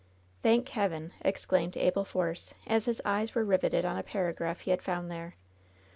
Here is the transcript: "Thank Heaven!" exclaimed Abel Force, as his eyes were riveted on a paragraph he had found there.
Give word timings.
"Thank 0.41 0.69
Heaven!" 0.69 1.13
exclaimed 1.21 1.77
Abel 1.77 2.03
Force, 2.05 2.55
as 2.65 2.85
his 2.85 3.03
eyes 3.05 3.35
were 3.35 3.45
riveted 3.45 3.85
on 3.85 3.99
a 3.99 4.01
paragraph 4.01 4.61
he 4.61 4.71
had 4.71 4.81
found 4.81 5.11
there. 5.11 5.35